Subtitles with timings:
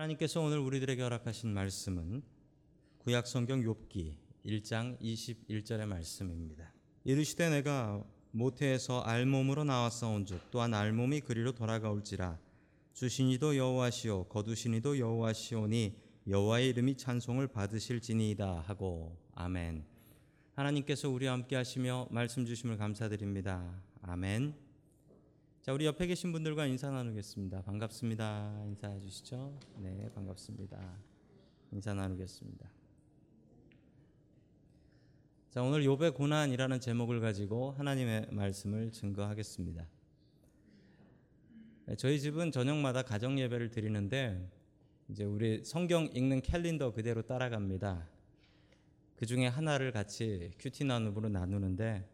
[0.00, 2.22] 하나님께서 오늘 우리들에게 허락하신 말씀은
[3.00, 4.14] 구약 성경 욥기
[4.46, 6.72] 1장 21절의 말씀입니다.
[7.04, 12.38] 이르시되 내가 모태에서 알몸으로 나왔사온즉 또한 알몸이 그리로 돌아가올지라
[12.94, 15.96] 주신이도 여호와시오 거두신이도 여호와시오니
[16.28, 19.84] 여호와의 이름이 찬송을 받으실지니이다 하고 아멘.
[20.54, 23.82] 하나님께서 우리와 함께 하시며 말씀 주심을 감사드립니다.
[24.00, 24.69] 아멘.
[25.70, 27.62] 자, 우리 옆에 계신 분들과 인사 나누겠습니다.
[27.62, 28.64] 반갑습니다.
[28.66, 29.56] 인사해 주시죠.
[29.76, 30.98] 네, 반갑습니다.
[31.70, 32.68] 인사 나누겠습니다.
[35.52, 39.86] 자, 오늘 욥의 고난이라는 제목을 가지고 하나님의 말씀을 증거하겠습니다.
[41.86, 44.50] 네, 저희 집은 저녁마다 가정 예배를 드리는데
[45.08, 48.08] 이제 우리 성경 읽는 캘린더 그대로 따라갑니다.
[49.14, 52.08] 그 중에 하나를 같이 큐티 나눔으로 나누는데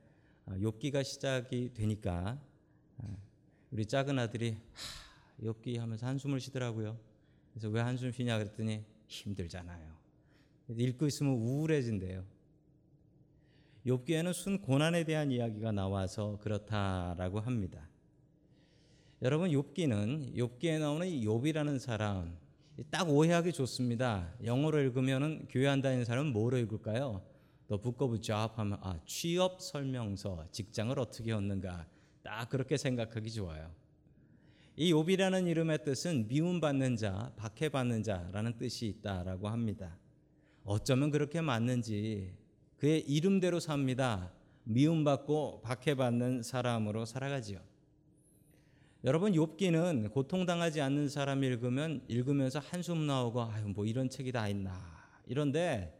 [0.44, 2.55] 아, 욥기가 시작이 되니까 아,
[3.76, 6.98] 우리 작은 아들이 하, 욥기 하면서 한숨을 쉬더라고요.
[7.52, 9.94] 그래서 왜 한숨 쉬냐 그랬더니 힘들잖아요.
[10.70, 12.24] 읽고 있으면 우울해진대요.
[13.84, 17.86] 욥기에는 순 고난에 대한 이야기가 나와서 그렇다라고 합니다.
[19.20, 22.34] 여러분 욥기는 욥기에 나오는 욥이라는 사람
[22.88, 24.32] 딱 오해하기 좋습니다.
[24.42, 27.20] 영어로 읽으면은 교회 안 다니는 사람은 뭐로 읽을까요?
[27.68, 31.86] The Book of Job 하면 아 취업 설명서 직장을 어떻게 얻는가
[32.26, 33.70] 딱 그렇게 생각하기 좋아요.
[34.74, 39.96] 이 욥이라는 이름의 뜻은 미움받는 자, 박해받는 자라는 뜻이 있다라고 합니다.
[40.64, 42.34] 어쩌면 그렇게 맞는지
[42.78, 44.32] 그의 이름대로 삽니다.
[44.64, 47.60] 미움받고 박해받는 사람으로 살아가지요.
[49.04, 54.82] 여러분 욥기는 고통당하지 않는 사람 읽으면 읽으면서 한숨 나오고 아유 뭐 이런 책이 다 있나
[55.26, 55.96] 이런데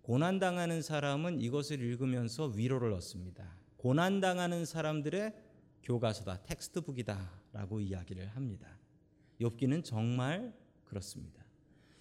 [0.00, 3.60] 고난 당하는 사람은 이것을 읽으면서 위로를 얻습니다.
[3.76, 5.34] 고난 당하는 사람들의
[5.82, 8.68] 교과서다, 텍스트북이다라고 이야기를 합니다.
[9.40, 10.52] 욥기는 정말
[10.84, 11.44] 그렇습니다.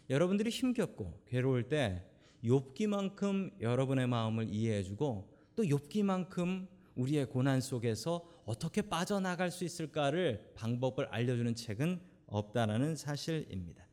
[0.10, 2.04] 여러분들이 힘겹고 괴로울 때
[2.44, 11.06] 욥기만큼 여러분의 마음을 이해해 주고 또 욥기만큼 우리의 고난 속에서 어떻게 빠져나갈 수 있을까를 방법을
[11.08, 13.88] 알려주는 책은 없다라는 사실입니다.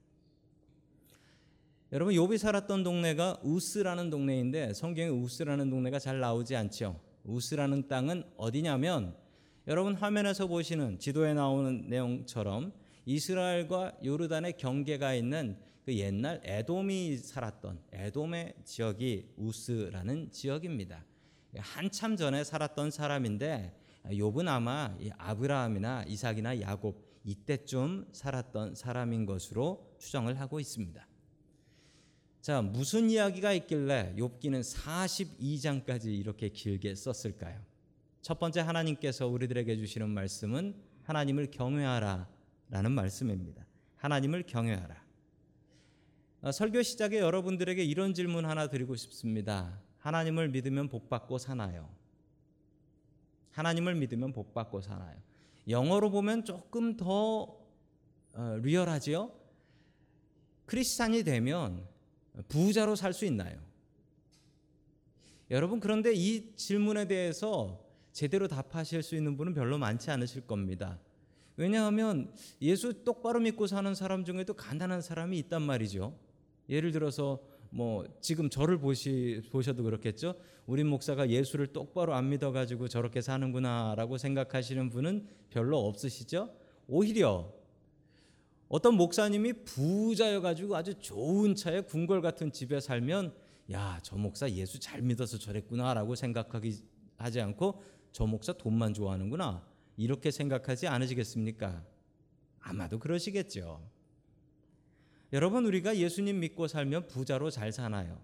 [1.93, 7.01] 여러분 욥이 살았던 동네가 우스라는 동네인데 성경에 우스라는 동네가 잘 나오지 않죠.
[7.25, 9.17] 우스라는 땅은 어디냐면
[9.69, 12.73] 여러분 화면에서 보시는 지도에 나오는 내용처럼
[13.05, 21.05] 이스라엘과 요르단의 경계가 있는 그 옛날 에돔이 살았던 에돔의 지역이 우스라는 지역입니다.
[21.59, 30.61] 한참 전에 살았던 사람인데 욥은 아마 아브라함이나 이삭이나 야곱 이때쯤 살았던 사람인 것으로 추정을 하고
[30.61, 31.05] 있습니다.
[32.41, 37.76] 자, 무슨 이야기가 있길래 욥기는 42장까지 이렇게 길게 썼을까요?
[38.27, 42.29] 첫 번째 하나님께서 우리들에게 주시는 말씀은 하나님을 경외하라
[42.71, 43.65] 라는 말씀입니다.
[43.99, 45.01] 하나님을 경외하라.
[46.41, 49.81] 어, 설교 시작에 여러분들에게 이런 질문 하나 드리고 싶습니다.
[49.99, 51.89] 하나님을 믿으면 복 받고 사나요?
[53.53, 55.17] 하나님을 믿으면 복 받고 사나요?
[55.69, 57.57] 영어로 보면 조금 더
[58.33, 59.31] 어, 리얼하지요?
[60.65, 61.87] 크리스찬이 되면
[62.49, 63.57] 부자로 살 수 있나요?
[65.49, 67.86] 여러분 그런데 이 질문에 대해서
[68.17, 70.99] 제대로 답하실 수 있는 분은 별로 많지 않으실 겁니다.
[71.59, 72.33] 왜냐하면
[72.63, 76.19] 예수 똑바로 믿고 사는 사람 중에도 가난한 사람이 있단 말이죠.
[76.71, 80.35] 예를 들어서 뭐 지금 저를 보시 보셔도 그렇겠죠.
[80.65, 86.55] 우리 목사가 예수를 똑바로 안 믿어 가지고 저렇게 사는구나라고 생각하시는 분은 별로 없으시죠?
[86.89, 87.53] 오히려
[88.69, 93.35] 어떤 목사님이 부자여 가지고 아주 좋은 차에 궁궐 같은 집에 살면
[93.73, 97.83] 야, 저 목사 예수 잘 믿어서 저랬구나라고 생각하기 하지 않고
[98.17, 99.63] 저 목사 돈만 좋아하는구나.
[99.99, 101.85] 이렇게 생각하지 않으시겠습니까?
[102.61, 103.87] 아마도 그러시겠죠.
[105.35, 108.19] 여러분 우리가 예수님 믿고 살면 부자로 잘 사나요?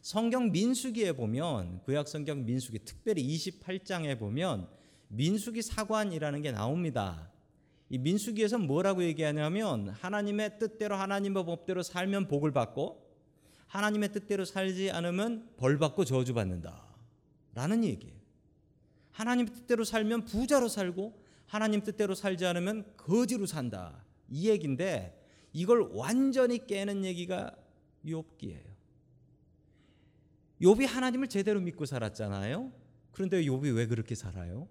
[0.00, 4.66] 성경 민수기에 보면 구약 성경 민수기 특별히 28장에 보면
[5.08, 7.30] 민수기 사관이라는 게 나옵니다.
[7.90, 13.06] 이 민수기에서 뭐라고 얘기하냐면 하나님의 뜻대로 하나님의 법대로 살면 복을 받고
[13.66, 16.82] 하나님의 뜻대로 살지 않으면 벌 받고 저주 받는다.
[17.52, 18.17] 라는 얘기예요.
[19.18, 21.12] 하나님 뜻대로 살면 부자로 살고
[21.46, 24.04] 하나님 뜻대로 살지 않으면 거지로 산다.
[24.28, 25.20] 이 얘기인데
[25.52, 27.52] 이걸 완전히 깨는 얘기가
[28.06, 28.62] 욥기예요.
[30.62, 32.70] 욥이 하나님을 제대로 믿고 살았잖아요.
[33.10, 34.68] 그런데 욥이 왜 그렇게 살아요?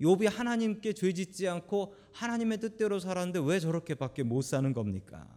[0.00, 5.28] 욥이 하나님께 죄짓지 않고 하나님의 뜻대로 살았는데 왜 저렇게밖에 못 사는 겁니까?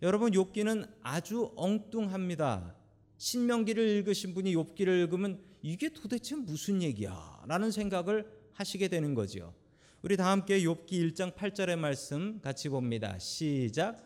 [0.00, 2.76] 여러분 욥기는 아주 엉뚱합니다.
[3.20, 7.42] 신명기를 읽으신 분이 욥기를 읽으면 이게 도대체 무슨 얘기야?
[7.46, 9.52] 라는 생각을 하시게 되는 거죠.
[10.00, 13.18] 우리 다 함께 욥기 1장 8절의 말씀 같이 봅니다.
[13.18, 14.02] 시작.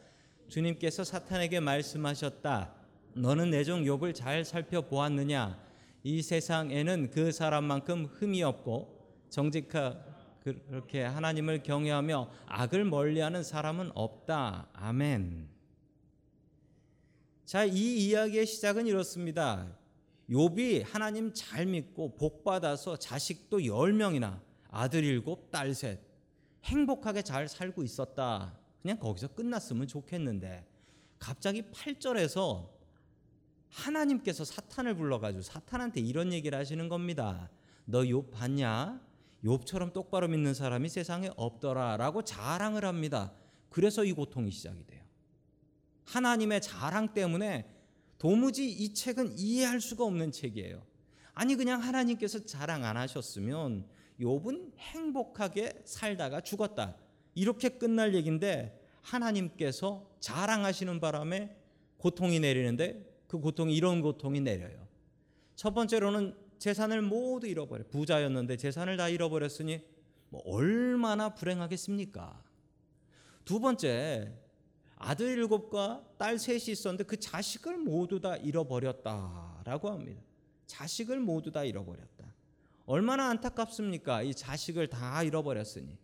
[0.49, 2.75] 주님께서 사탄에게 말씀하셨다.
[3.15, 5.63] 너는 내 종 욥을 잘 살펴보았느냐?
[6.03, 9.97] 이 세상에는 그 사람만큼 흠이 없고 정직하
[10.43, 14.71] 그렇게 하나님을 경외하며 악을 멀리하는 사람은 없다.
[14.73, 15.54] 아멘.
[17.45, 19.77] 자, 이 이야기의 시작은 이렇습니다.
[20.31, 26.01] 욥이 하나님 잘 믿고 복 받아서 자식도 10명이나 아들 일곱, 딸 셋.
[26.65, 28.59] 행복하게 잘 살고 있었다.
[28.81, 30.67] 그냥 거기서 끝났으면 좋겠는데
[31.19, 32.71] 갑자기 8절에서
[33.69, 37.51] 하나님께서 사탄을 불러 가지고 사탄한테 이런 얘기를 하시는 겁니다.
[37.85, 39.01] 너 욥 봤냐?
[39.45, 43.35] 욥처럼 똑바로 믿는 사람이 세상에 없더라라고 자랑을 합니다.
[43.69, 45.04] 그래서 이 고통이 시작이 돼요.
[46.05, 47.69] 하나님의 자랑 때문에
[48.19, 50.83] 도무지 이 책은 이해할 수가 없는 책이에요.
[51.35, 53.87] 아니 그냥 하나님께서 자랑 안 하셨으면
[54.21, 56.97] 욥은 행복하게 살다가 죽었다.
[57.35, 61.57] 이렇게 끝날 얘긴데 하나님께서 자랑하시는 바람에
[61.99, 64.87] 고통이 내리는데 그 고통이 이런 고통이 내려요.
[65.57, 67.85] 첫 번째로는 재산을 모두 잃어버려.
[67.91, 69.83] 부자였는데 재산을 다 잃어버렸으니
[70.31, 72.43] 뭐 얼마나 불행하겠습니까?
[73.45, 74.33] 두 번째
[74.97, 80.23] 아들 일곱과 딸 셋이 있었는데 그 자식을 모두 다 잃어버렸다라고 합니다.
[80.67, 82.35] 자식을 모두 다 잃어버렸다.
[82.87, 84.23] 얼마나 안타깝습니까?
[84.23, 85.97] 이 자식을 다 잃어버렸으니.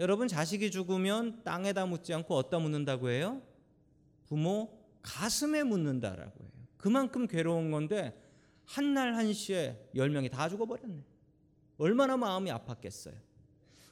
[0.00, 3.42] 여러분 자식이 죽으면 땅에다 묻지 않고 어디다 묻는다고 해요?
[4.26, 6.50] 부모 가슴에 묻는다라고 해요.
[6.76, 8.20] 그만큼 괴로운 건데
[8.64, 11.02] 한 날 한시에 열 명이 다 죽어버렸네.
[11.78, 13.14] 얼마나 마음이 아팠겠어요.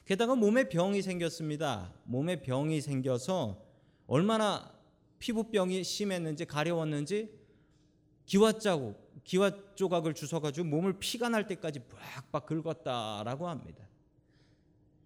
[0.05, 1.93] 게다가 몸에 병이 생겼습니다.
[2.05, 3.62] 몸에 병이 생겨서
[4.07, 4.71] 얼마나
[5.19, 7.29] 피부병이 심했는지 가려웠는지
[8.25, 11.79] 기와 자국, 기와 조각을 주워가지고 몸을 피가 날 때까지
[12.31, 13.87] 빡빡 긁었다라고 합니다.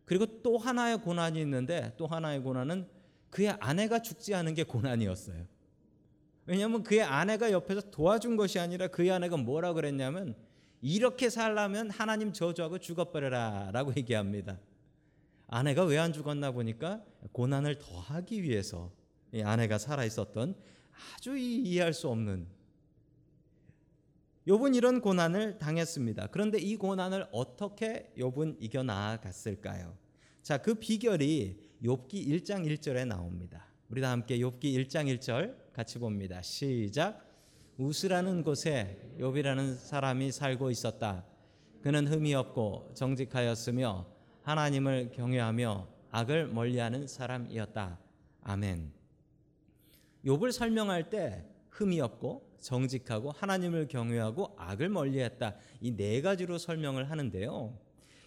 [0.05, 2.87] 그리고 또 하나의 고난이 있는데 또 하나의 고난은
[3.29, 5.45] 그의 아내가 죽지 않은 게 고난이었어요.
[6.45, 10.35] 왜냐하면 그의 아내가 옆에서 도와준 것이 아니라 그의 아내가 뭐라 그랬냐면
[10.81, 14.57] 이렇게 살라면 하나님 저주하고 죽어버려라 라고 얘기합니다.
[15.47, 18.91] 아내가 왜 안 죽었나 보니까 고난을 더하기 위해서
[19.43, 20.55] 아내가 살아 있었던
[21.15, 22.47] 아주 이해할 수 없는
[24.47, 26.27] 욥은 이런 고난을 당했습니다.
[26.27, 29.93] 그런데 이 고난을 어떻게 욥은 이겨 나아갔을까요?
[30.41, 33.67] 자, 그 비결이 욥기 1장 1절에 나옵니다.
[33.89, 36.41] 우리 다 함께 욥기 1장 1절 같이 봅니다.
[36.41, 37.25] 시작.
[37.77, 41.25] 우스라는 곳에 욥이라는 사람이 살고 있었다.
[41.81, 44.07] 그는 흠이 없고 정직하였으며
[44.43, 47.99] 하나님을 경외하며 악을 멀리하는 사람이었다.
[48.41, 48.91] 아멘.
[50.25, 55.55] 욥을 설명할 때 흠이 없고 정직하고 하나님을 경외하고 악을 멀리했다.
[55.79, 57.77] 이 네 가지로 설명을 하는데요.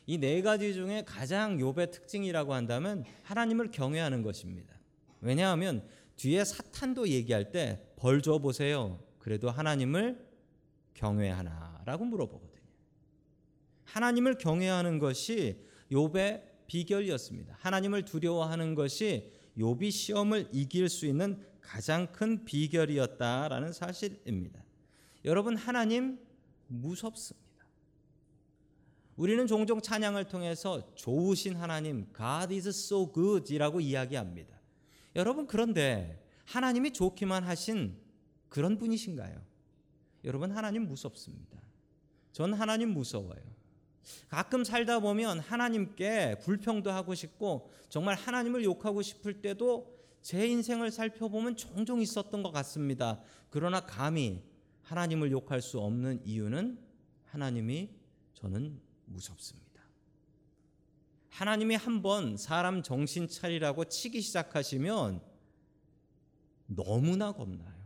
[0.06, 4.78] 이 네 가지 중에 가장 욥의 특징이라고 한다면 하나님을 경외하는 것입니다.
[5.20, 5.84] 왜냐하면
[6.14, 9.02] 뒤에 사탄도 얘기할 때 벌 줘 보세요.
[9.18, 10.24] 그래도 하나님을
[10.94, 12.60] 경외하나라고 물어보거든요.
[13.84, 17.56] 하나님을 경외하는 것이 욥의 비결이었습니다.
[17.58, 24.62] 하나님을 두려워하는 것이 욥이 시험을 이길 수 있는 가장 큰 비결이었다라는 사실입니다.
[25.24, 26.20] 여러분 하나님
[26.68, 27.48] 무섭습니다.
[29.16, 34.56] 우리는 종종 찬양을 통해서 좋으신 하나님 God is so good이라고 이야기합니다.
[35.16, 37.98] 여러분 그런데 하나님이 좋기만 하신
[38.48, 39.42] 그런 분이신가요?
[40.22, 41.60] 여러분 하나님 무섭습니다.
[42.30, 43.59] 전 하나님 무서워요.
[44.28, 51.56] 가끔 살다 보면 하나님께 불평도 하고 싶고 정말 하나님을 욕하고 싶을 때도 제 인생을 살펴보면
[51.56, 53.20] 종종 있었던 것 같습니다.
[53.48, 54.42] 그러나 감히
[54.82, 56.78] 하나님을 욕할 수 없는 이유는
[57.24, 57.90] 하나님이
[58.34, 59.70] 저는 무섭습니다.
[61.30, 65.22] 하나님이 한번 사람 정신 차리라고 치기 시작하시면
[66.66, 67.80] 너무나 겁나요.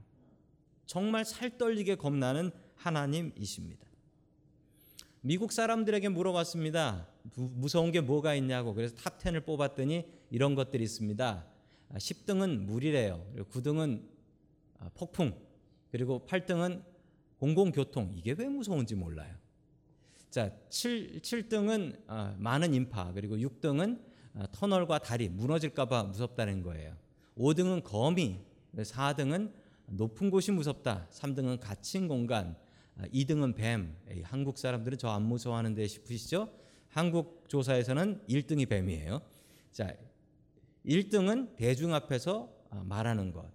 [0.86, 3.86] 정말 살떨리게 겁나는 하나님이십니다.
[5.26, 7.08] 미국 사람들에게 물어봤습니다.
[7.34, 8.74] 무서운 게 뭐가 있냐고.
[8.74, 11.46] 그래서 top 10을 뽑았더니 이런 것들이 있습니다.
[11.94, 13.26] 10등은 아, 물이래요.
[13.32, 14.02] 그리고 9등은
[14.80, 15.34] 아, 폭풍.
[15.90, 16.82] 그리고 8등은
[17.38, 18.12] 공공교통.
[18.16, 19.34] 이게 왜 무서운지 몰라요.
[20.28, 23.10] 자, 7, 7등은 아, 많은 인파.
[23.14, 24.02] 그리고 6등은
[24.52, 26.94] 터널과 다리 무너질까 봐 무섭다는 거예요.
[27.38, 28.40] 5등은 거미.
[28.76, 29.54] 4등은
[29.86, 31.08] 높은 곳이 무섭다.
[31.10, 32.62] 3등은 갇힌 공간.
[33.02, 33.96] 2등은 뱀.
[34.22, 36.52] 한국 사람들은 저 안 무서워하는데 싶으시죠?
[36.88, 39.20] 한국 조사에서는 1등이 뱀이에요.
[39.72, 39.92] 자,
[40.86, 43.50] 1등은 대중 앞에서 아, 말하는 것.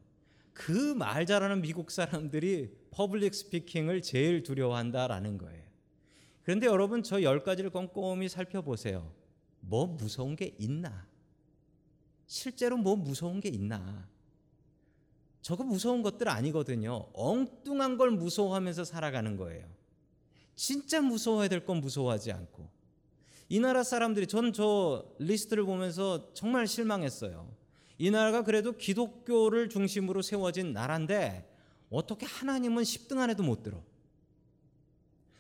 [0.54, 5.64] 그 말 잘하는 미국 사람들이 public speaking을 제일 두려워한다라는 거예요.
[6.44, 9.14] 그런데 여러분 저열 가지를 꼼꼼히 살펴보세요.
[9.62, 11.08] 뭐 무서운 게 있나?
[12.28, 14.09] 실제로 뭐 무서운 게 있나?
[15.42, 17.08] 저거 무서운 것들 아니거든요.
[17.14, 19.66] 엉뚱한 걸 무서워하면서 살아가는 거예요.
[20.56, 22.70] 진짜 무서워야 될 건 무서워하지 않고.
[23.48, 27.50] 이 나라 사람들이 전 저 리스트를 보면서 정말 실망했어요.
[27.98, 31.50] 이 나라가 그래도 기독교를 중심으로 세워진 나라인데
[31.90, 33.82] 어떻게 하나님은 10등 안에도 못 들어.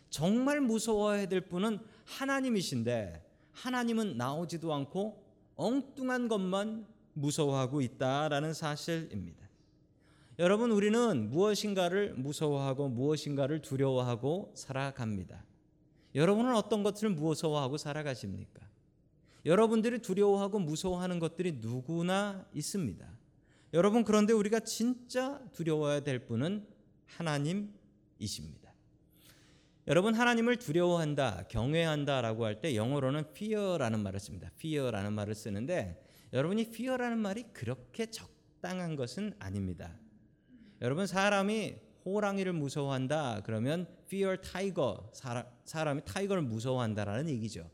[0.09, 5.23] 정말 무서워해야 될 분은 하나님이신데 하나님은 나오지도 않고
[5.55, 9.48] 엉뚱한 것만 무서워하고 있다라는 사실입니다.
[10.39, 15.43] 여러분 우리는 무엇인가를 무서워하고 무엇인가를 두려워하고 살아갑니다.
[16.15, 18.65] 여러분은 어떤 것을 무서워하고 살아가십니까?
[19.45, 23.05] 여러분들이 두려워하고 무서워하는 것들이 누구나 있습니다.
[23.73, 26.65] 여러분 그런데 우리가 진짜 두려워해야 될 분은
[27.05, 28.73] 하나님이십니다.
[29.87, 34.49] 여러분 하나님을 두려워한다, 경외한다라고 할 때 영어로는 fear라는 말을 씁니다.
[34.55, 39.99] fear라는 말을 쓰는데 여러분이 fear라는 말이 그렇게 적당한 것은 아닙니다.
[40.81, 44.97] 여러분 사람이 호랑이를 무서워한다 그러면 fear tiger
[45.65, 47.69] 사람, 이 타이거를 무서워한다라는 얘기죠.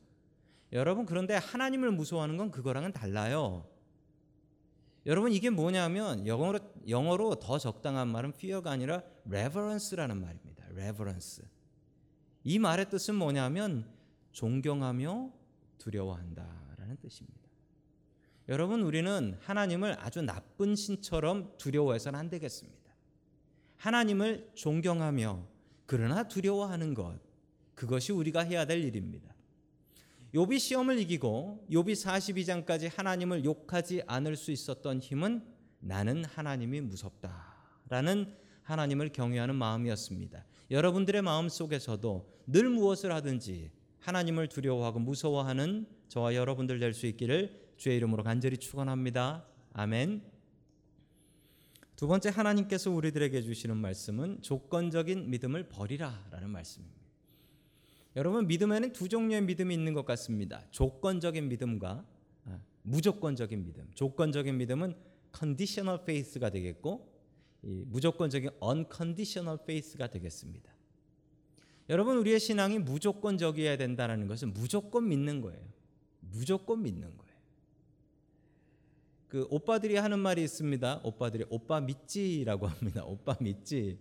[0.73, 3.67] 여러분 그런데 하나님을 무서워하는 건 그거랑은 달라요.
[5.05, 6.59] 여러분 이게 뭐냐면 영어로
[6.89, 10.65] 영어로 더 적당한 말은 fear가 아니라 reverence라는 말입니다.
[10.71, 11.43] reverence.
[12.43, 13.87] 이 말의 뜻은 뭐냐면
[14.31, 15.31] 존경하며
[15.77, 17.39] 두려워한다라는 뜻입니다.
[18.49, 22.84] 여러분 우리는 하나님을 아주 나쁜 신처럼 두려워해서는 안 되겠습니다.
[23.85, 25.45] 하나님을 존경하며
[25.85, 27.19] 그러나 두려워하는 것
[27.75, 29.35] 그것이 우리가 해야 될 일입니다.
[30.33, 35.45] 욥이 시험을 이기고 욥이 42장까지 하나님을 욕하지 않을 수 있었던 힘은
[35.81, 40.43] 나는 하나님이 무섭다라는 하나님을 경외하는 마음이었습니다.
[40.71, 47.97] 여러분들의 마음 속에서도 늘 무엇을 하든지 하나님을 두려워하고 무서워하는 저와 여러분들 될 수 있기를 주의
[47.97, 49.45] 이름으로 간절히 축원합니다.
[49.73, 50.34] 아멘.
[51.95, 57.05] 두 번째 하나님께서 우리들에게 주시는 말씀은 조건적인 믿음을 버리라라는 말씀입니다.
[58.15, 60.63] 여러분 믿음에는 두 종류의 믿음이 있는 것 같습니다.
[60.71, 62.05] 조건적인 믿음과
[62.45, 63.89] 아, 무조건적인 믿음.
[63.93, 64.95] 조건적인 믿음은
[65.37, 67.13] conditional faith가 되겠고
[67.61, 70.71] 무조건적인 unconditional faith가 되겠습니다.
[71.89, 75.59] 여러분 우리의 신앙이 무조건적이어야 된다는 것은 무조건 믿는 거예요.
[76.19, 77.24] 무조건 믿는 거예요.
[79.27, 81.01] 그 오빠들이 하는 말이 있습니다.
[81.03, 83.03] 오빠들이 오빠 믿지라고 합니다.
[83.05, 83.99] 오빠 믿지.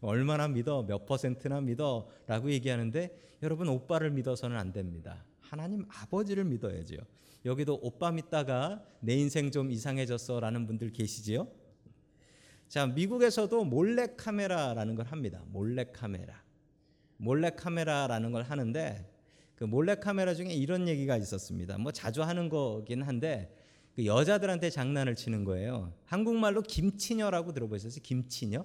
[0.00, 0.82] 얼마나 믿어?
[0.82, 2.08] 몇 퍼센트나 믿어?
[2.26, 5.24] 라고 얘기하는데 여러분 오빠를 믿어서는 안 됩니다.
[5.40, 6.96] 하나님 아버지를 믿어야죠.
[7.44, 11.48] 여기도 오빠 믿다가 내 인생 좀 이상해졌어 라는 분들 계시지요?
[12.68, 15.42] 자, 미국에서도 몰래 카메라라는 걸 합니다.
[15.48, 16.42] 몰래 카메라.
[17.16, 19.08] 몰래 카메라라는 걸 하는데
[19.54, 21.78] 그 몰래 카메라 중에 이런 얘기가 있었습니다.
[21.78, 23.54] 뭐 자주 하는 거긴 한데
[23.94, 25.92] 그 여자들한테 장난을 치는 거예요.
[26.04, 28.00] 한국말로 김치녀라고 들어보셨어요?
[28.02, 28.64] 김치녀?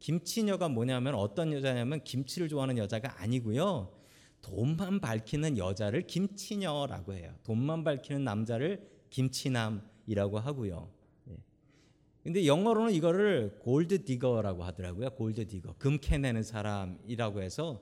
[0.00, 3.92] 김치녀가 뭐냐면 어떤 여자냐면 김치를 좋아하는 여자가 아니고요.
[4.40, 7.32] 돈만 밝히는 여자를 김치녀라고 해요.
[7.44, 10.90] 돈만 밝히는 남자를 김치남이라고 하고요.
[11.30, 11.36] 예.
[12.24, 15.10] 근데 영어로는 이거를 골드 디거라고 하더라고요.
[15.10, 15.76] 골드 디거.
[15.78, 17.80] 금 캐내는 사람이라고 해서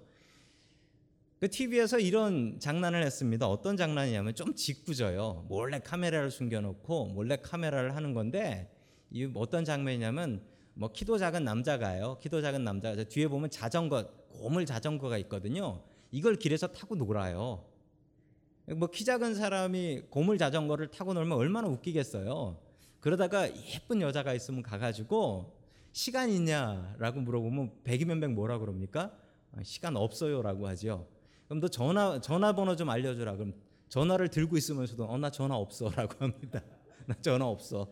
[1.41, 3.49] 그 TV에서 이런 장난을 했습니다.
[3.49, 5.47] 어떤 장난이냐면 좀 짓궂어요.
[5.49, 8.71] 몰래 카메라를 숨겨놓고 몰래 카메라를 하는 건데
[9.11, 10.43] 이 어떤 장면이냐면
[10.75, 12.19] 뭐 키도 작은 남자가요.
[12.21, 15.83] 키도 작은 남자 뒤에 보면 자전거 고물 자전거가 있거든요.
[16.11, 17.65] 이걸 길에서 타고 놀아요.
[18.77, 22.59] 뭐 키 작은 사람이 고물 자전거를 타고 놀면 얼마나 웃기겠어요.
[23.01, 25.57] 그러다가 예쁜 여자가 있으면 가가지고
[25.93, 29.17] 시간 있냐라고 물어보면 백이면 백 뭐라 그럽니까?
[29.53, 31.09] 아, 시간 없어요라고 하죠.
[31.51, 33.35] 그럼 너 전화 전화번호 좀 알려주라.
[33.35, 33.55] 그럼
[33.89, 36.63] 전화를 들고 있으면서도 어 나 전화 없어라고 합니다.
[37.07, 37.89] 나 전화 없어.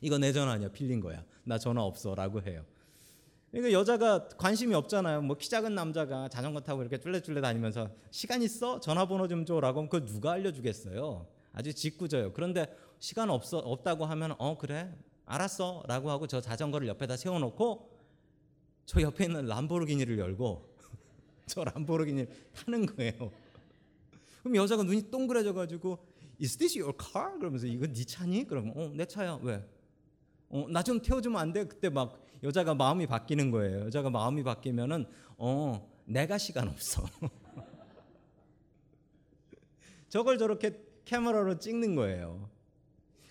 [0.00, 1.22] 이거 내 전화 아니야 빌린 거야.
[1.44, 2.64] 나 전화 없어라고 해요.
[3.50, 5.20] 그러니까 여자가 관심이 없잖아요.
[5.20, 8.80] 뭐 키 작은 남자가 자전거 타고 이렇게 쫄래쫄래 다니면서 시간 있어?
[8.80, 11.26] 전화번호 좀 줘라고 하면 그걸 누가 알려주겠어요.
[11.52, 12.32] 아주 짓궂어요.
[12.32, 14.96] 그런데 시간 없어 없다고 하면 어 그래
[15.26, 17.90] 알았어라고 하고 저 자전거를 옆에다 세워놓고
[18.86, 20.71] 저 옆에 있는 람보르기니를 열고
[21.46, 23.30] 저 람보르기니 타는 거예요.
[24.40, 25.98] 그럼 여자가 눈이 동그래져 가지고
[26.40, 27.38] Is this your car?
[27.38, 28.46] 그러면서 이거 네 차니?
[28.46, 29.38] 그러면 어, 내 차야.
[29.42, 29.64] 왜?
[30.48, 31.64] 어, 나 좀 태워주면 안 돼?
[31.66, 33.80] 그때 막 여자가 마음이 바뀌는 거예요.
[33.86, 35.06] 여자가 마음이 바뀌면은
[35.36, 37.04] 어, 내가 시간 없어.
[40.08, 42.50] 저걸 저렇게 카메라로 찍는 거예요.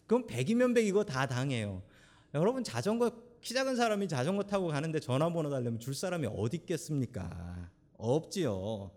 [0.08, 1.82] 그럼 백이면 백이고 다 당해요.
[2.34, 7.61] 여러분 자전거 키 작은 사람이 자전거 타고 가는데 전화번호 달려면 줄 사람이 어디 있겠습니까?
[8.02, 8.92] 없지요.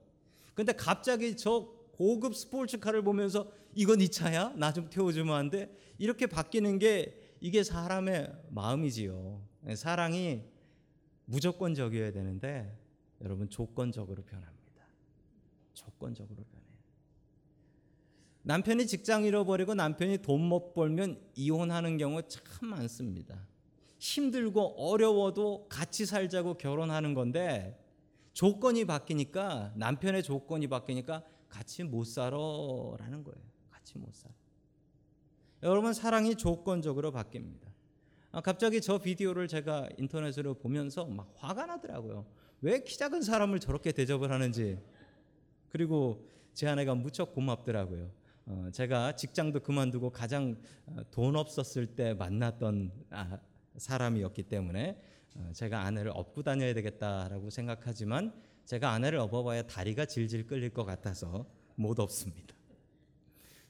[0.54, 4.52] 근데 갑자기 저 고급 스포츠카를 보면서 이거 네 차야?
[4.56, 5.70] 나 좀 태워주면 안 돼?
[5.98, 9.40] 이렇게 바뀌는 게 이게 사람의 마음이지요.
[9.76, 10.42] 사랑이
[11.26, 12.76] 무조건적이어야 되는데
[13.20, 14.84] 여러분 조건적으로 변합니다.
[15.72, 16.64] 조건적으로 변해요.
[18.42, 23.46] 남편이 직장 잃어버리고 남편이 돈 못 벌면 이혼하는 경우 참 많습니다.
[23.98, 27.80] 힘들고 어려워도 같이 살자고 결혼하는 건데
[28.34, 33.38] 조건이 바뀌니까 남편의 조건이 바뀌니까 같이 못 살아라는 거예요.
[33.70, 34.34] 같이 못 살아.
[35.62, 37.72] 여러분 사랑이 조건적으로 바뀝니다.
[38.32, 42.26] 아, 갑자기 저 비디오를 제가 인터넷으로 보면서 막 화가 나더라고요.
[42.60, 44.78] 왜 키 작은 사람을 저렇게 대접을 하는지.
[45.68, 48.10] 그리고 제 아내가 무척 고맙더라고요.
[48.46, 53.38] 어, 제가 직장도 그만두고 가장 어, 돈 없었을 때 만났던 아,
[53.76, 55.13] 사람이었기 때문에 어,
[55.52, 58.32] 제가 아내를 업고 다녀야 되겠다라고 생각하지만
[58.64, 62.54] 제가 아내를 업어봐야 다리가 질질 끌릴 것 같아서 못 업습니다.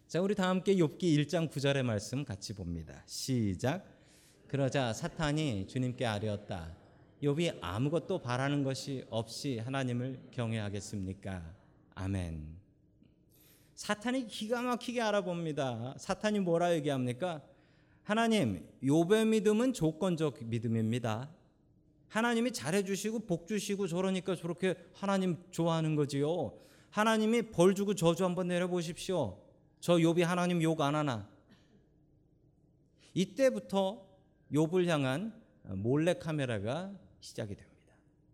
[0.06, 3.02] 자, 우리 다 함께 욥기 1장 9절의 말씀 같이 봅니다.
[3.06, 3.85] 시작.
[4.47, 6.76] 그러자 사탄이 주님께 아뢰었다.
[7.23, 11.54] 욥이 아무것도 바라는 것이 없이 하나님을 경외하겠습니까?
[11.94, 12.56] 아멘.
[13.75, 15.94] 사탄이 기가 막히게 알아봅니다.
[15.99, 17.42] 사탄이 뭐라 얘기합니까?
[18.04, 21.30] 하나님, 욥의 믿음은 조건적 믿음입니다.
[22.09, 26.57] 하나님이 잘해 주시고 복 주시고 저러니까 저렇게 하나님 좋아하는 거지요.
[26.91, 29.43] 하나님이 벌 주고 저주 한번 내려 보십시오.
[29.81, 31.29] 저 욥이 하나님 욕 안 하나?
[33.15, 34.07] 이때부터
[34.53, 35.33] 욥을 향한
[35.63, 37.75] 몰래 카메라가 시작이 됩니다.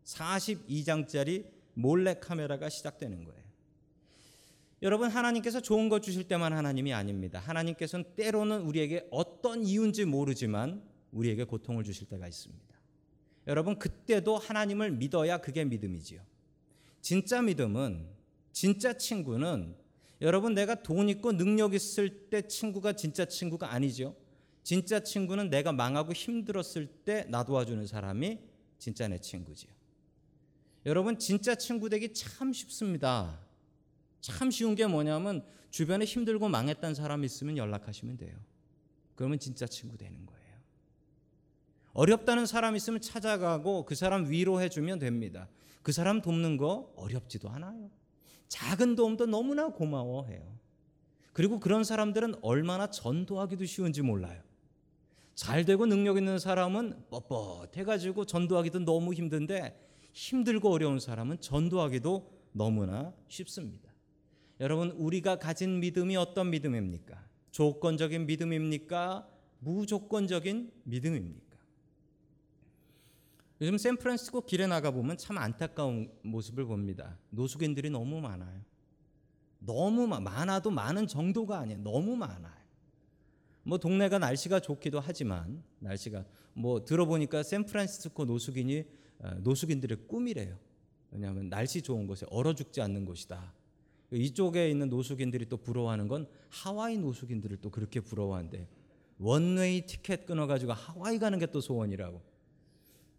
[0.04, 3.40] 42장짜리 몰래 카메라가 시작되는 거예요.
[4.82, 7.38] 여러분 하나님께서 좋은 것 주실 때만 하나님이 아닙니다.
[7.38, 12.69] 하나님께서는 때로는 우리에게 어떤 이유인지 모르지만 우리에게 고통을 주실 때가 있습니다.
[13.46, 16.20] 여러분 그때도 하나님을 믿어야 그게 믿음이지요.
[17.00, 18.06] 진짜 믿음은
[18.52, 19.74] 진짜 친구는
[20.20, 24.14] 여러분 내가 돈 있고 능력 있을 때 친구가 진짜 친구가 아니죠.
[24.62, 28.38] 진짜 친구는 내가 망하고 힘들었을 때 나 도와주는 사람이
[28.78, 29.70] 진짜 내 친구지요.
[30.86, 33.40] 여러분 진짜 친구 되기 참 쉽습니다.
[34.20, 38.36] 참 쉬운 게 뭐냐면 주변에 힘들고 망했던 사람 있으면 연락하시면 돼요.
[39.14, 40.39] 그러면 진짜 친구 되는 거예요.
[41.92, 45.48] 어렵다는 사람 있으면 찾아가고 그 사람 위로해 주면 됩니다.
[45.82, 47.90] 그 사람 돕는 거 어렵지도 않아요.
[48.48, 50.58] 작은 도움도 너무나 고마워해요.
[51.32, 54.42] 그리고 그런 사람들은 얼마나 전도하기도 쉬운지 몰라요.
[55.34, 59.74] 잘 되고 능력 있는 사람은 뻣뻣해가지고 전도하기도 너무 힘든데
[60.12, 63.90] 힘들고 어려운 사람은 전도하기도 너무나 쉽습니다.
[64.58, 67.24] 여러분, 우리가 가진 믿음이 어떤 믿음입니까?
[67.52, 69.26] 조건적인 믿음입니까?
[69.60, 71.49] 무조건적인 믿음입니까?
[73.60, 77.18] 요즘 샌프란시스코 길에 나가 보면 참 안타까운 모습을 봅니다.
[77.28, 78.62] 노숙인들이 너무 많아요.
[79.58, 81.80] 너무 많아도 많은 정도가 아니에요.
[81.82, 82.60] 너무 많아요.
[83.62, 88.84] 뭐 동네가 날씨가 좋기도 하지만 날씨가 뭐 들어보니까 샌프란시스코 노숙인이
[89.18, 90.56] 어, 노숙인들의 꿈이래요.
[91.10, 93.52] 왜냐하면 날씨 좋은 곳에 얼어 죽지 않는 곳이다.
[94.12, 98.66] 이쪽에 있는 노숙인들이 또 부러워하는 건 하와이 노숙인들을 또 그렇게 부러워한대.
[99.18, 102.29] 원웨이 티켓 끊어가지고 하와이 가는 게 또 소원이라고.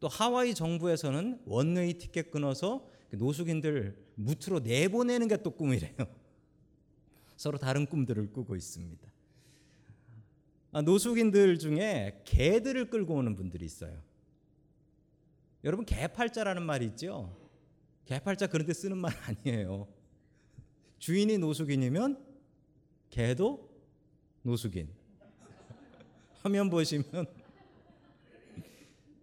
[0.01, 5.93] 또 하와이 정부에서는 원웨이 티켓 끊어서 그 노숙인들 무트로 내보내는 게 또 꿈이래요.
[7.37, 9.09] 서로 다른 꿈들을 꾸고 있습니다.
[10.73, 14.01] 아, 노숙인들 중에 개들을 끌고 오는 분들이 있어요.
[15.63, 17.37] 여러분 개팔자라는 말이 있죠.
[18.05, 19.87] 개팔자 그런데 쓰는 말 아니에요.
[20.97, 22.25] 주인이 노숙인이면
[23.11, 23.69] 개도
[24.41, 24.89] 노숙인.
[26.41, 27.40] 화면 보시면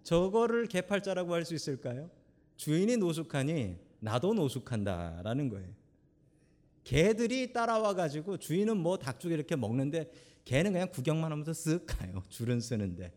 [0.08, 2.10] 저거를 개팔자라고 할 수 있을까요?
[2.56, 5.68] 주인이 노숙하니 나도 노숙한다라는 거예요.
[6.82, 10.10] 개들이 따라와 가지고 주인은 뭐 닭죽 이렇게 먹는데
[10.46, 12.22] 개는 그냥 구경만 하면서 쓱 가요.
[12.30, 13.12] 줄은 쓰는데.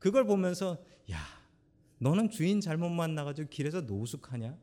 [0.00, 1.18] 그걸 보면서 야,
[1.98, 4.58] 너는 주인 잘못 만나 가지고 길에서 노숙하냐?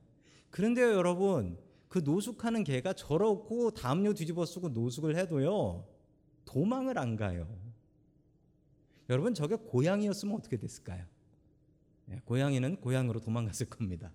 [0.50, 1.58] 그런데요, 여러분.
[1.88, 5.88] 그 노숙하는 개가 저렇고 담요 뒤집어 쓰고 노숙을 해도요.
[6.44, 7.48] 도망을 안 가요.
[9.10, 11.06] 여러분 저게 고양이였으면 어떻게 됐을까요?
[12.12, 14.12] 예, 고양이는 고향으로 도망갔을 겁니다.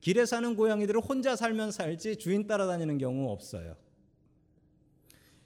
[0.00, 3.76] 길에 사는 고양이들은 혼자 살면 살지 주인 따라다니는 경우 없어요.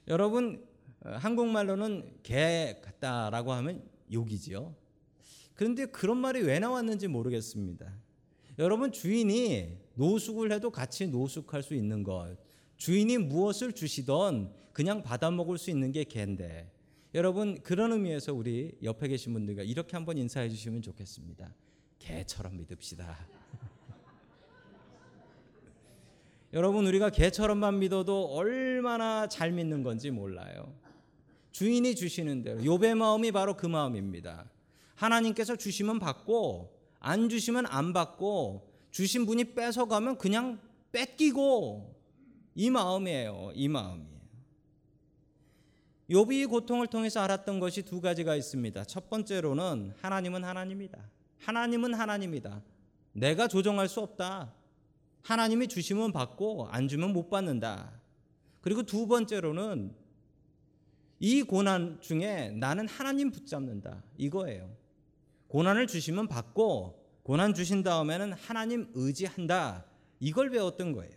[0.07, 0.65] 여러분
[1.03, 4.75] 어, 한국말로는 개 같다라고 하면 욕이지요.
[5.55, 7.91] 그런데 그런 말이 왜 나왔는지 모르겠습니다.
[8.59, 12.37] 여러분 주인이 노숙을 해도 같이 노숙할 수 있는 것.
[12.77, 16.71] 주인이 무엇을 주시던 그냥 받아 먹을 수 있는 게 개인데.
[17.13, 21.53] 여러분 그런 의미에서 우리 옆에 계신 분들과 이렇게 한번 인사해 주시면 좋겠습니다.
[21.99, 23.27] 개처럼 믿읍시다.
[26.53, 30.73] 여러분 우리가 개처럼만 믿어도 얼마나 잘 믿는 건지 몰라요.
[31.51, 34.49] 주인이 주시는 대로 욥의 마음이 바로 그 마음입니다.
[34.95, 40.61] 하나님께서 주시면 받고 안 주시면 안 받고 주신 분이 뺏어가면 그냥
[40.93, 41.93] 뺏기고
[42.55, 43.51] 이 마음이에요.
[43.53, 44.20] 이 마음이에요.
[46.11, 48.83] 욥이 고통을 통해서 알았던 것이 두 가지가 있습니다.
[48.83, 50.99] 첫 번째로는 하나님은 하나님이다.
[51.39, 52.61] 하나님은 하나님이다.
[53.13, 54.53] 내가 조정할 수 없다.
[55.21, 57.93] 하나님이 주시면 받고 안 주면 못 받는다.
[58.59, 59.95] 그리고 두 번째로는
[61.19, 64.03] 이 고난 중에 나는 하나님 붙잡는다.
[64.17, 64.69] 이거예요.
[65.47, 69.85] 고난을 주시면 받고 고난 주신 다음에는 하나님 의지한다.
[70.19, 71.13] 이걸 배웠던 거예요.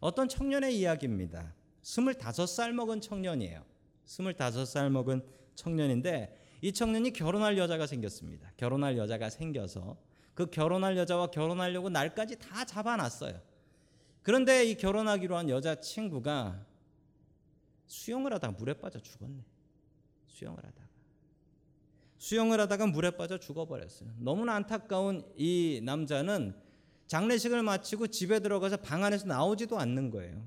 [0.00, 1.54] 어떤 청년의 이야기입니다.
[1.82, 3.64] 25살 먹은 청년이에요.
[4.06, 5.22] 25살 먹은
[5.54, 8.52] 청년인데 이 청년이 결혼할 여자가 생겼습니다.
[8.56, 9.96] 결혼할 여자가 생겨서
[10.34, 13.40] 그 결혼할 여자와 결혼하려고 날까지 다 잡아놨어요.
[14.22, 16.64] 그런데 이 결혼하기로 한 여자 친구가
[17.86, 19.44] 수영을 하다가 물에 빠져 죽었네.
[20.28, 20.86] 수영을 하다가.
[22.18, 24.10] 수영을 하다가 물에 빠져 죽어버렸어요.
[24.18, 26.54] 너무나 안타까운 이 남자는
[27.08, 30.42] 장례식을 마치고 집에 들어가서 방 안에서 나오지도 않는 거예요.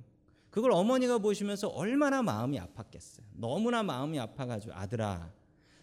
[0.55, 3.25] 그걸 어머니가 보시면서 얼마나 마음이 아팠겠어요.
[3.33, 5.29] 너무나 마음이 아파가지고 아들아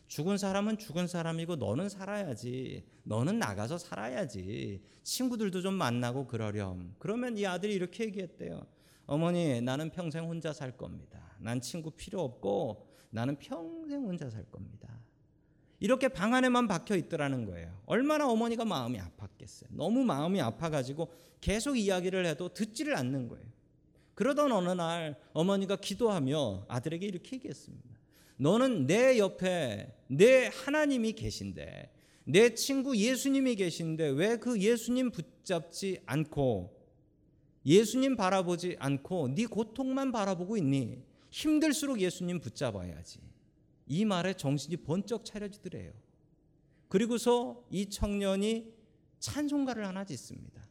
[0.06, 2.82] 죽은 사람은 죽은 사람이고 너는 살아야지.
[3.02, 4.80] 너는 나가서 살아야지.
[5.02, 6.94] 친구들도 좀 만나고 그러렴.
[6.98, 8.66] 그러면 이 아들이 이렇게 얘기했대요.
[9.04, 11.20] 어머니 나는 평생 혼자 살 겁니다.
[11.38, 14.88] 난 친구 필요 없고 나는 평생 혼자 살 겁니다.
[15.80, 17.78] 이렇게 방 안에만 박혀 있더라는 거예요.
[17.84, 19.66] 얼마나 어머니가 마음이 아팠겠어요.
[19.68, 23.52] 너무 마음이 아파가지고 계속 이야기를 해도 듣지를 않는 거예요.
[24.22, 27.90] 그러던 어느 날 어머니가 기도하며 아들에게 이렇게 얘기했습니다.
[28.36, 31.92] 너는 내 옆에 내 하나님이 계신데
[32.24, 36.72] 내 친구 예수님이 계신데 왜 그 예수님 붙잡지 않고
[37.66, 41.02] 예수님 바라보지 않고 네 고통만 바라보고 있니?
[41.30, 43.18] 힘들수록 예수님 붙잡아야지.
[43.88, 45.92] 이 말에 정신이 번쩍 차려지더래요.
[46.86, 48.72] 그리고서 이 청년이
[49.18, 50.62] 찬송가를 하나 짓습니다.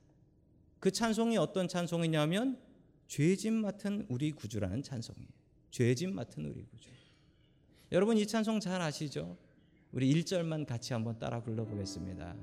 [0.79, 2.70] 그 찬송이 어떤 찬송이냐면
[3.11, 5.27] 죄짐 맡은 우리 구주라는 찬송이에요.
[5.69, 6.87] 죄짐 맡은 우리 구주.
[7.91, 9.35] 여러분 이 찬송 잘 아시죠?
[9.91, 12.33] 우리 1절만 같이 한번 따라 불러보겠습니다.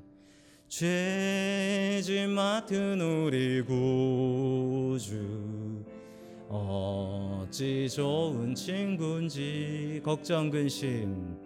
[0.68, 5.06] 죄짐 맡은 우리 구주
[6.50, 11.38] 어찌 좋은 친구인지 걱정 근심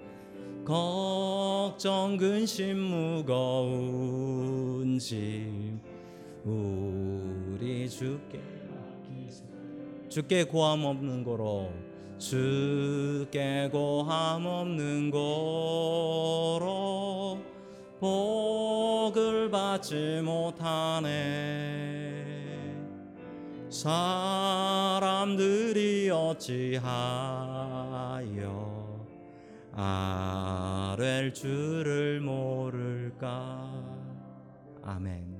[0.64, 3.38] 걱정 근심 무거운
[4.98, 5.80] 짐
[6.44, 8.51] 우리 주께
[10.12, 11.72] 주께 고함 없는 거로
[12.18, 16.58] 주께 고함 없는 거로
[17.98, 21.08] 복을 받지 못하네.
[23.70, 24.10] 사람들이
[26.10, 26.82] 어찌하여
[29.72, 33.72] 아랠 줄을 모를까?
[34.82, 35.31] 아멘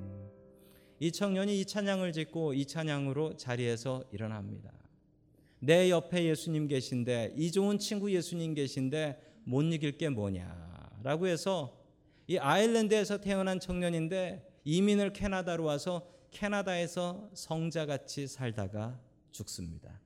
[1.03, 4.71] 이 청년이 이 찬양을 짓고 이 찬양으로 자리에서 일어납니다
[5.59, 11.77] 내 옆에 예수님 계신데 이 좋은 친구 예수님 계신데 못 이길 게 뭐냐라고 해서
[12.29, 19.01] 이 아일랜드에서 태어난 청년인데 이민을 캐나다로 와서 캐나다에서 성자같이 살다가
[19.33, 20.01] 죽습니다.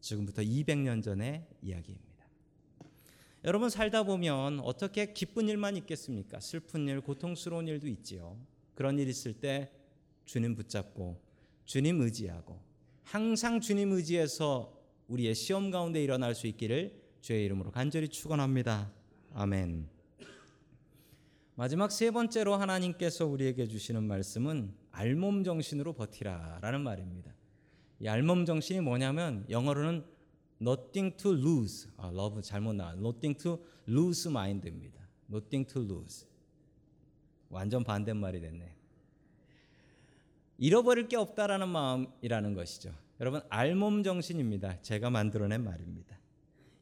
[0.00, 2.26] 지금부터 200년 전의 이야기입니다.
[3.42, 6.40] 여러분 살다 보면 어떻게 기쁜 일만 있겠습니까?
[6.40, 8.36] 슬픈 일, 고통스러운 일도 있지요.
[8.74, 9.70] 그런 일 있을 때
[10.26, 11.20] 주님 붙잡고
[11.64, 12.60] 주님 의지하고
[13.02, 14.76] 항상 주님 의지해서
[15.08, 18.92] 우리의 시험 가운데 일어날 수 있기를 주의 이름으로 간절히 축원합니다.
[19.32, 19.88] 아멘.
[21.54, 27.34] 마지막 세 번째로 하나님께서 우리에게 주시는 말씀은 알몸 정신으로 버티라라는 말입니다.
[28.00, 30.04] 이 알몸 정신이 뭐냐면 영어로는
[30.60, 31.88] nothing to lose.
[31.96, 32.92] 아, love 잘못 나와.
[32.92, 33.58] nothing to
[33.88, 35.00] lose mind입니다.
[35.30, 36.26] nothing to lose.
[37.48, 38.75] 완전 반대말이 됐네.
[40.58, 42.92] 잃어버릴 게 없다라는 마음이라는 것이죠.
[43.20, 44.80] 여러분 알몸 정신입니다.
[44.82, 46.18] 제가 만들어낸 말입니다.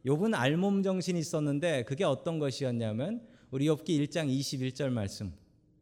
[0.06, 5.32] 욥은 알몸 정신이 있었는데 그게 어떤 것이었냐면 우리 욥기 1장 21절 말씀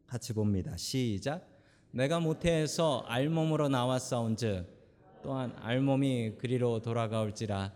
[0.05, 0.77] 같이 봅니다.
[0.77, 1.49] 시작.
[1.91, 7.73] 내가 모태에서 알몸으로 나왔사온즉 또한 알몸이 그리로 돌아가올지라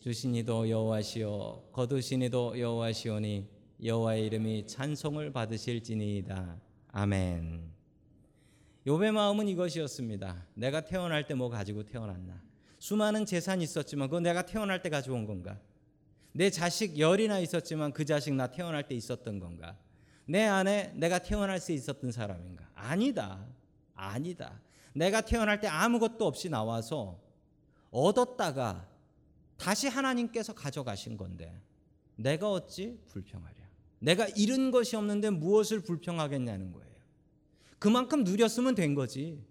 [0.00, 3.46] 주시니도 여호와시오 거두시니도 여호와시오니
[3.84, 6.60] 여호와의 이름이 찬송을 받으실지니이다.
[6.88, 7.79] 아멘.
[8.86, 10.46] 욥의 마음은 이것이었습니다.
[10.54, 12.40] 내가 태어날 때 뭐 가지고 태어났나?
[12.78, 15.58] 수많은 재산이 있었지만 그건 내가 태어날 때 가져온 건가?
[16.32, 19.76] 내 자식 열이나 있었지만 그 자식 나 태어날 때 있었던 건가?
[20.26, 22.70] 내 안에 내가 태어날 수 있었던 사람인가?
[22.74, 23.46] 아니다.
[23.94, 24.60] 아니다.
[24.94, 27.20] 내가 태어날 때 아무것도 없이 나와서
[27.90, 28.88] 얻었다가
[29.56, 31.60] 다시 하나님께서 가져가신 건데
[32.16, 33.54] 내가 어찌 불평하랴.
[33.98, 36.89] 내가 잃은 것이 없는데 무엇을 불평하겠냐는 거예요.
[37.80, 39.42] 그만큼 누렸으면 된 거지.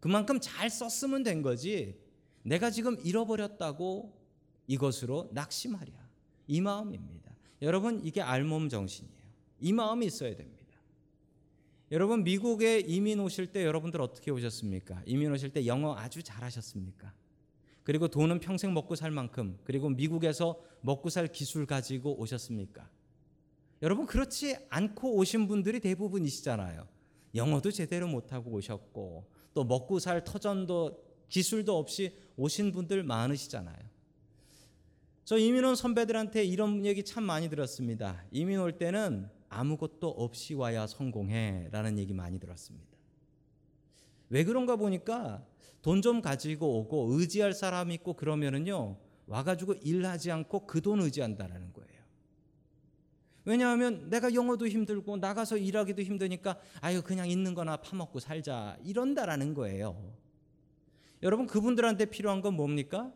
[0.00, 2.00] 그만큼 잘 썼으면 된 거지.
[2.42, 4.18] 내가 지금 잃어버렸다고
[4.68, 5.92] 이것으로 낙심하랴.
[6.46, 7.34] 이 마음입니다.
[7.60, 9.22] 여러분 이게 알몸 정신이에요.
[9.60, 10.62] 이 마음이 있어야 됩니다.
[11.90, 15.02] 여러분 미국에 이민 오실 때 여러분들 어떻게 오셨습니까?
[15.04, 17.12] 이민 오실 때 영어 아주 잘하셨습니까?
[17.82, 22.88] 그리고 돈은 평생 먹고 살 만큼 그리고 미국에서 먹고 살 기술 가지고 오셨습니까?
[23.82, 26.91] 여러분 그렇지 않고 오신 분들이 대부분이시잖아요.
[27.34, 33.78] 영어도 제대로 못하고 오셨고 또 먹고 살 터전도 기술도 없이 오신 분들 많으시잖아요.
[35.24, 38.22] 저 이민 온 선배들한테 이런 얘기 참 많이 들었습니다.
[38.32, 42.86] 이민 올 때는 아무것도 없이 와야 성공해 라는 얘기 많이 들었습니다.
[44.30, 45.46] 왜 그런가 보니까
[45.82, 51.81] 돈 좀 가지고 오고 의지할 사람 있고 그러면은요 와가지고 일하지 않고 그 돈 의지한다라는 거예요.
[53.44, 60.14] 왜냐하면 내가 영어도 힘들고 나가서 일하기도 힘드니까 아유 그냥 있는 거나 파먹고 살자 이런다라는 거예요.
[61.22, 63.12] 여러분 그분들한테 필요한 건 뭡니까?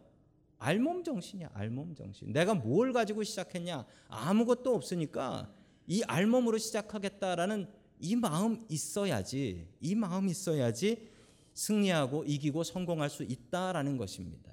[0.58, 2.32] 알몸 정신이야, 알몸 정신.
[2.32, 3.84] 내가 뭘 가지고 시작했냐?
[4.08, 5.52] 아무것도 없으니까
[5.86, 7.68] 이 알몸으로 시작하겠다라는
[8.00, 11.08] 이 마음 있어야지, 이 마음 있어야지
[11.54, 14.52] 승리하고 이기고 성공할 수 있다라는 것입니다.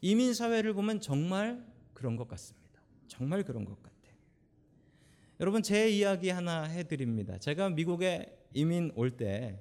[0.00, 2.80] 이민 사회를 보면 정말 그런 것 같습니다.
[3.08, 3.99] 정말 그런 것 같아요.
[5.40, 7.38] 여러분 제 이야기 하나 해드립니다.
[7.38, 9.58] 제가 미국에 이민 올 때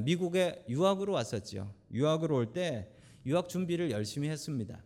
[0.00, 1.70] 미국에 유학으로 왔었죠.
[1.92, 2.88] 유학으로 올 때
[3.26, 4.82] 유학 준비를 열심히 했습니다.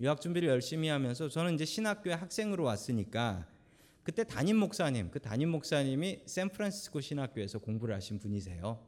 [0.00, 3.48] 유학 준비를 열심히 하면서 저는 이제 신학교에 학생으로 왔으니까
[4.02, 8.78] 그때 담임 목사님, 그 담임 목사님이 샌프란시스코 신학교에서 공부를 하신 분이세요.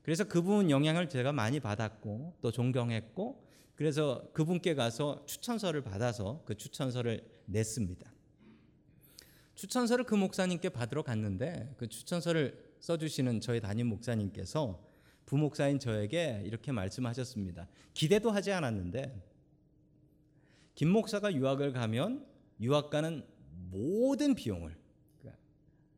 [0.00, 3.44] 그래서 그분 영향을 제가 많이 받았고 또 존경했고
[3.74, 8.10] 그래서 그분께 가서 추천서를 받아서 그 추천서를 냈습니다.
[9.58, 14.80] 추천서를 그 목사님께 받으러 갔는데 그 추천서를 써주시는 저희 담임 목사님께서
[15.26, 17.66] 부목사인 저에게 이렇게 말씀하셨습니다.
[17.92, 19.20] 기대도 하지 않았는데
[20.76, 22.24] 김 목사가 유학을 가면
[22.60, 23.26] 유학 가는
[23.72, 24.76] 모든 비용을
[25.18, 25.42] 그러니까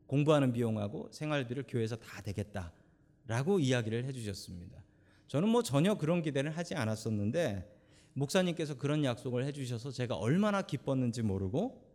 [0.06, 4.82] 공부하는 비용하고 생활비를 교회에서 다 되겠다라고 이야기를 해주셨습니다.
[5.28, 7.70] 저는 뭐 전혀 그런 기대를 하지 않았었는데
[8.14, 11.89] 목사님께서 그런 약속을 해주셔서 제가 얼마나 기뻤는지 모르고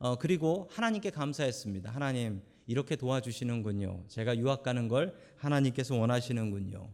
[0.00, 1.90] 어, 그리고 하나님께 감사했습니다.
[1.90, 4.04] 하나님 이렇게 도와주시는군요.
[4.08, 6.88] 제가 유학 가는 걸 하나님께서 원하시는군요.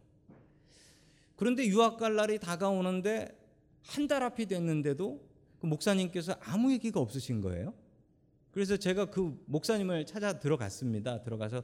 [1.37, 3.29] 그런데 유학 갈 날이 다가오는데
[3.85, 5.25] 한 달 앞이 됐는데도
[5.59, 7.73] 그 목사님께서 아무 얘기가 없으신 거예요.
[8.51, 11.21] 그래서 제가 그 목사님을 찾아 들어갔습니다.
[11.21, 11.63] 들어가서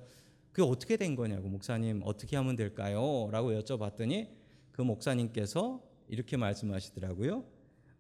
[0.54, 3.28] 그게 어떻게 된 거냐고 목사님 어떻게 하면 될까요?
[3.32, 4.30] 라고 여쭤봤더니
[4.72, 7.44] 그 목사님께서 이렇게 말씀하시더라고요.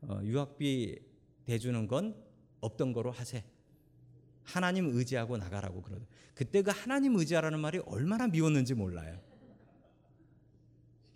[0.03, 0.99] 어, 유학비
[1.43, 2.15] 대주는 건
[2.63, 3.43] 없던 거로 하세.
[4.43, 6.05] 하나님 의지하고 나가라고 그러더.
[6.35, 9.19] 그때 그 하나님 의지하라는 말이 얼마나 미웠는지 몰라요.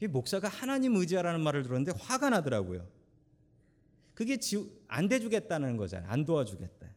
[0.09, 2.87] 목사가 하나님 의지하라는 말을 들었는데 화가 나더라고요.
[4.13, 4.37] 그게
[4.87, 6.09] 안 대주겠다는 거잖아요.
[6.09, 6.87] 안 도와주겠다.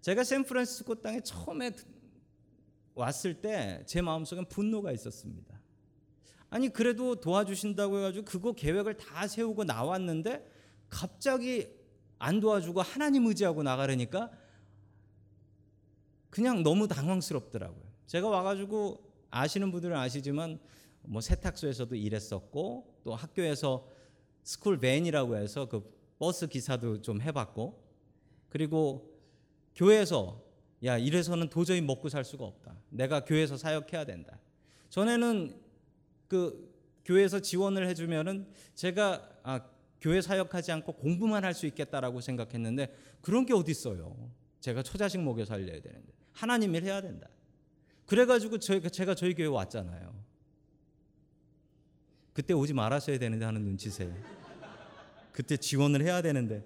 [0.00, 1.72] 제가 샌프란시스코 땅에 처음에
[2.94, 5.60] 왔을 때 제 마음속엔 분노가 있었습니다.
[6.50, 10.44] 아니 그래도 도와주신다고 해가지고 그거 계획을 다 세우고 나왔는데
[10.88, 11.68] 갑자기
[12.20, 14.30] 안 도와주고 하나님 의지하고 나가려니까
[16.28, 17.82] 그냥 너무 당황스럽더라고요.
[18.06, 20.60] 제가 와가지고 아시는 분들은 아시지만
[21.02, 23.88] 뭐 세탁소에서도 일했었고 또 학교에서
[24.42, 25.82] school van이라고 해서 그
[26.18, 27.82] 버스 기사도 좀 해봤고
[28.50, 29.18] 그리고
[29.74, 30.42] 교회에서
[30.84, 32.76] 야 이래서는 도저히 먹고 살 수가 없다.
[32.90, 34.38] 내가 교회에서 사역해야 된다.
[34.90, 35.58] 전에는
[36.28, 36.70] 그
[37.06, 39.69] 교회에서 지원을 해주면은 제가 아
[40.00, 44.30] 교회 사역하지 않고 공부만 할 수 있겠다라고 생각했는데 그런 게 어디 있어요?
[44.60, 47.28] 제가 초자식 먹여 살려야 되는데 하나님 일 해야 된다.
[48.06, 50.18] 그래가지고 제가 저희 교회 왔잖아요.
[52.32, 54.14] 그때 오지 말았어야 되는데 하는 눈치세요.
[55.32, 56.64] 그때 지원을 해야 되는데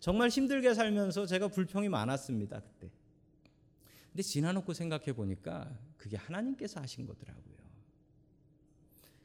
[0.00, 2.90] 정말 힘들게 살면서 제가 불평이 많았습니다 그때.
[4.10, 7.49] 근데 지나놓고 생각해 보니까 그게 하나님께서 하신 거더라고요.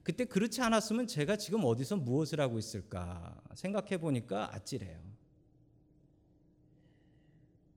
[0.05, 4.99] 그때 그렇지 않았으면 제가 지금 어디서 무엇을 하고 있을까 생각해 보니까 아찔해요.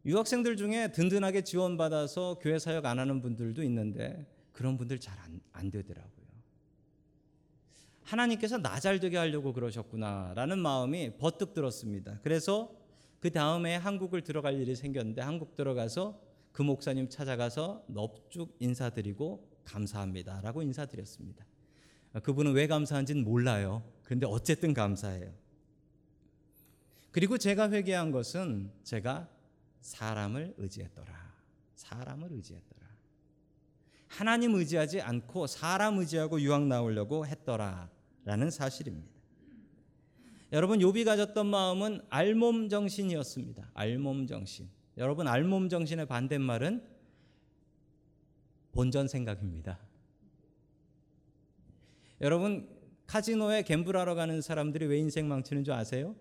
[0.04, 6.26] 유학생들 중에 든든하게 지원받아서 교회 사역 안 하는 분들도 있는데 그런 분들 잘안 되더라고요.
[8.02, 12.20] 하나님께서 나 잘 되게 하려고 그러셨구나라는 마음이 버뜩 들었습니다.
[12.22, 12.70] 그래서
[13.20, 16.20] 그 다음에 한국을 들어갈 일이 생겼는데 한국 들어가서
[16.52, 21.46] 그 목사님 찾아가서 넙죽 인사드리고 감사합니다라고 인사드렸습니다.
[22.22, 23.82] 그분은 왜 감사한지는 몰라요.
[24.02, 25.32] 그런데 어쨌든 감사해요.
[27.10, 29.28] 그리고 제가 회개한 것은 제가
[29.80, 31.34] 사람을 의지했더라.
[31.74, 32.78] 사람을 의지했더라.
[34.08, 39.18] 하나님 의지하지 않고 사람 의지하고 유학 나오려고 했더라라는 사실입니다.
[40.52, 43.70] 여러분 욥이 가졌던 마음은 알몸 정신이었습니다.
[43.74, 44.68] 알몸 정신.
[44.96, 46.82] 여러분 알몸 정신의 반대말은
[48.72, 49.78] 본전 생각입니다.
[52.20, 52.68] 여러분
[53.06, 56.14] 카지노에 갬블하러 가는 사람들이 왜 인생 망치는 줄 아세요?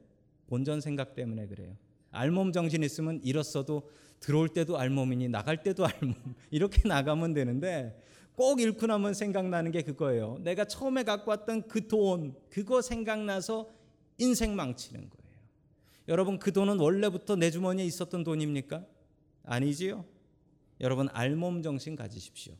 [0.47, 1.75] 본전 생각 때문에 그래요.
[2.11, 6.15] 알몸 정신 있으면 잃었어도 들어올 때도 알몸이니 나갈 때도 알몸
[6.51, 8.01] 이렇게 나가면 되는데
[8.35, 10.37] 꼭 잃고 나면 생각나는 게 그거예요.
[10.41, 13.69] 내가 처음에 갖고 왔던 그 돈 그거 생각나서
[14.19, 15.27] 인생 망치는 거예요.
[16.07, 18.85] 여러분 그 돈은 원래부터 내 주머니에 있었던 돈입니까?
[19.43, 20.05] 아니지요.
[20.79, 22.53] 여러분 알몸 정신 가지십시오.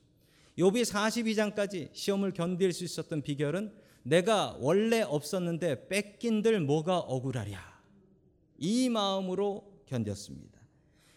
[0.58, 3.72] 욥이 42장까지 시험을 견딜 수 있었던 비결은
[4.04, 7.60] 내가 원래 없었는데 뺏긴들 뭐가 억울하랴.
[8.58, 10.58] 이 마음으로 견뎠습니다.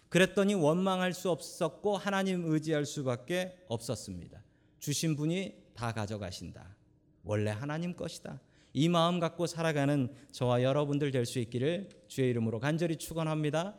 [0.08, 4.42] 그랬더니 원망할 수 없었고 하나님 의지할 수밖에 없었습니다.
[4.80, 6.76] 주신 분이 다 가져가신다.
[7.22, 8.40] 원래 하나님 것이다.
[8.72, 13.76] 이 마음 갖고 살아가는 저와 여러분들 될 수 있기를 주의 이름으로 간절히 축원합니다.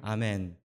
[0.00, 0.63] 아멘.